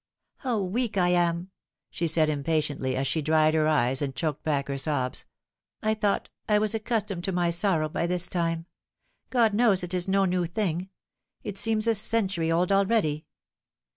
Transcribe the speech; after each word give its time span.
"How 0.37 0.57
weak 0.59 0.97
I 0.97 1.09
am!" 1.09 1.51
she 1.91 2.07
said 2.07 2.27
impatiently, 2.27 2.95
as 2.95 3.05
she 3.05 3.21
dried 3.21 3.53
her 3.53 3.67
eyes 3.67 4.01
and 4.01 4.15
choked 4.15 4.41
back 4.41 4.67
her 4.67 4.77
sobs." 4.79 5.27
I 5.83 5.93
thought 5.93 6.27
I 6.49 6.57
was 6.57 6.73
accustomed 6.73 7.23
to 7.25 7.31
my 7.31 7.51
sorrow 7.51 7.87
by 7.87 8.07
this 8.07 8.27
time. 8.27 8.65
God 9.29 9.53
knows 9.53 9.83
it 9.83 9.93
is 9.93 10.07
no 10.07 10.25
new 10.25 10.47
thing 10.47 10.89
I 11.45 11.49
It 11.49 11.59
seems 11.59 11.85
a 11.85 11.93
century 11.93 12.51
old 12.51 12.71
already." 12.71 13.27